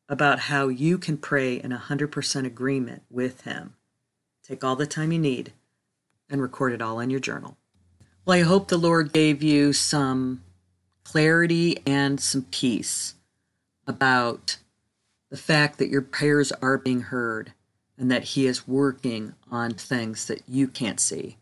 about 0.07 0.41
how 0.41 0.67
you 0.67 0.99
can 0.99 1.17
pray 1.17 1.55
in 1.55 1.71
100% 1.71 2.45
agreement 2.45 3.01
with 3.09 3.41
Him. 3.45 3.73
Take 4.43 4.63
all 4.63 4.75
the 4.75 4.85
time 4.85 5.11
you 5.11 5.17
need 5.17 5.53
and 6.29 6.39
record 6.39 6.71
it 6.71 6.83
all 6.83 6.99
in 6.99 7.09
your 7.09 7.19
journal. 7.19 7.57
Well, 8.25 8.37
I 8.37 8.43
hope 8.43 8.67
the 8.67 8.77
Lord 8.77 9.11
gave 9.11 9.41
you 9.41 9.73
some 9.73 10.43
clarity 11.03 11.77
and 11.85 12.19
some 12.19 12.43
peace 12.51 13.15
about 13.87 14.57
the 15.29 15.37
fact 15.37 15.77
that 15.77 15.89
your 15.89 16.01
prayers 16.01 16.51
are 16.53 16.77
being 16.77 17.01
heard 17.01 17.53
and 17.97 18.11
that 18.11 18.23
He 18.23 18.45
is 18.47 18.67
working 18.67 19.33
on 19.49 19.73
things 19.73 20.27
that 20.27 20.41
you 20.47 20.67
can't 20.67 20.99
see. 20.99 21.37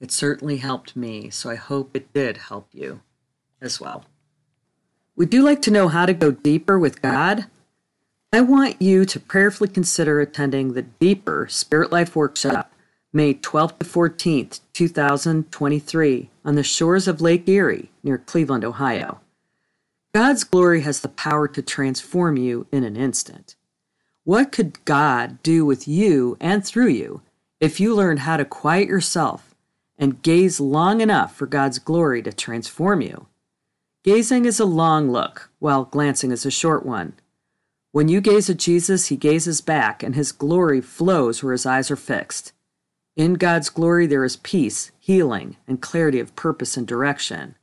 It 0.00 0.12
certainly 0.12 0.58
helped 0.58 0.96
me, 0.96 1.30
so 1.30 1.50
I 1.50 1.56
hope 1.56 1.94
it 1.94 2.12
did 2.12 2.36
help 2.36 2.68
you 2.72 3.00
as 3.60 3.80
well. 3.80 4.04
Would 5.16 5.34
you 5.34 5.42
like 5.42 5.60
to 5.62 5.72
know 5.72 5.88
how 5.88 6.06
to 6.06 6.14
go 6.14 6.30
deeper 6.30 6.78
with 6.78 7.02
God? 7.02 7.46
I 8.32 8.42
want 8.42 8.80
you 8.80 9.04
to 9.06 9.18
prayerfully 9.18 9.70
consider 9.70 10.20
attending 10.20 10.74
the 10.74 10.82
Deeper 10.82 11.48
Spirit 11.48 11.90
Life 11.90 12.14
Workshop 12.14 12.70
May 13.10 13.32
12th 13.32 13.78
to 13.78 13.86
14th, 13.86 14.60
2023, 14.74 16.28
on 16.44 16.54
the 16.56 16.62
shores 16.62 17.08
of 17.08 17.22
Lake 17.22 17.48
Erie 17.48 17.90
near 18.02 18.18
Cleveland, 18.18 18.66
Ohio. 18.66 19.20
God's 20.14 20.44
glory 20.44 20.82
has 20.82 21.00
the 21.00 21.08
power 21.08 21.48
to 21.48 21.62
transform 21.62 22.36
you 22.36 22.66
in 22.70 22.84
an 22.84 22.96
instant. 22.96 23.56
What 24.24 24.52
could 24.52 24.84
God 24.84 25.42
do 25.42 25.64
with 25.64 25.88
you 25.88 26.36
and 26.38 26.62
through 26.62 26.88
you 26.88 27.22
if 27.60 27.80
you 27.80 27.94
learned 27.94 28.20
how 28.20 28.36
to 28.36 28.44
quiet 28.44 28.88
yourself 28.88 29.54
and 29.96 30.20
gaze 30.20 30.60
long 30.60 31.00
enough 31.00 31.34
for 31.34 31.46
God's 31.46 31.78
glory 31.78 32.22
to 32.24 32.32
transform 32.32 33.00
you? 33.00 33.26
Gazing 34.04 34.44
is 34.44 34.60
a 34.60 34.66
long 34.66 35.10
look, 35.10 35.50
while 35.60 35.86
glancing 35.86 36.30
is 36.30 36.44
a 36.44 36.50
short 36.50 36.84
one. 36.84 37.14
When 37.90 38.08
you 38.08 38.20
gaze 38.20 38.50
at 38.50 38.58
Jesus, 38.58 39.06
he 39.06 39.16
gazes 39.16 39.62
back, 39.62 40.02
and 40.02 40.14
his 40.14 40.30
glory 40.30 40.82
flows 40.82 41.42
where 41.42 41.52
his 41.52 41.64
eyes 41.64 41.90
are 41.90 41.96
fixed. 41.96 42.52
In 43.18 43.34
God's 43.34 43.68
glory, 43.68 44.06
there 44.06 44.22
is 44.22 44.36
peace, 44.36 44.92
healing, 45.00 45.56
and 45.66 45.82
clarity 45.82 46.20
of 46.20 46.36
purpose 46.36 46.76
and 46.76 46.86
direction. 46.86 47.56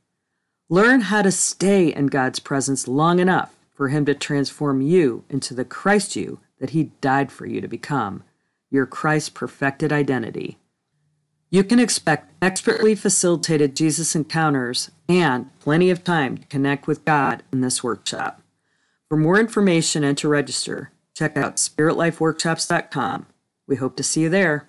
Learn 0.68 1.00
how 1.00 1.22
to 1.22 1.32
stay 1.32 1.88
in 1.94 2.08
God's 2.08 2.40
presence 2.40 2.86
long 2.86 3.20
enough 3.20 3.56
for 3.72 3.88
Him 3.88 4.04
to 4.04 4.14
transform 4.14 4.82
you 4.82 5.24
into 5.30 5.54
the 5.54 5.64
Christ 5.64 6.14
you 6.14 6.40
that 6.60 6.70
He 6.70 6.90
died 7.00 7.32
for 7.32 7.46
you 7.46 7.62
to 7.62 7.68
become, 7.68 8.22
your 8.70 8.84
Christ 8.84 9.32
perfected 9.32 9.94
identity. 9.94 10.58
You 11.48 11.64
can 11.64 11.78
expect 11.78 12.34
expertly 12.42 12.94
facilitated 12.94 13.74
Jesus 13.74 14.14
encounters 14.14 14.90
and 15.08 15.58
plenty 15.58 15.88
of 15.88 16.04
time 16.04 16.36
to 16.36 16.46
connect 16.48 16.86
with 16.86 17.06
God 17.06 17.42
in 17.50 17.62
this 17.62 17.82
workshop. 17.82 18.42
For 19.08 19.16
more 19.16 19.40
information 19.40 20.04
and 20.04 20.18
to 20.18 20.28
register, 20.28 20.92
check 21.14 21.34
out 21.34 21.56
spiritlifeworkshops.com. 21.56 23.24
We 23.66 23.76
hope 23.76 23.96
to 23.96 24.02
see 24.02 24.20
you 24.20 24.28
there. 24.28 24.68